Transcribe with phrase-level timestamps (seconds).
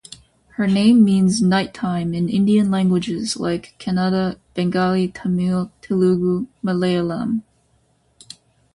[0.57, 7.43] Her name means "nighttime" in Indian languages like Kannada, Bengali, Tamil, Telugu, Malayalam.